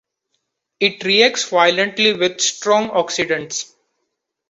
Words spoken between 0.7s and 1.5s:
It reacts